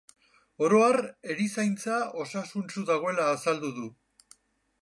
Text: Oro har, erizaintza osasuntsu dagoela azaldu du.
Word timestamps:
Oro 0.67 0.79
har, 0.85 0.97
erizaintza 1.33 1.99
osasuntsu 2.25 2.87
dagoela 2.91 3.29
azaldu 3.37 3.75
du. 3.81 3.93